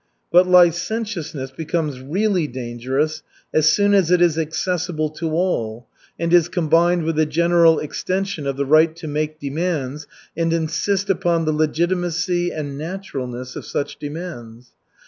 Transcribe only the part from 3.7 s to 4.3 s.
soon as it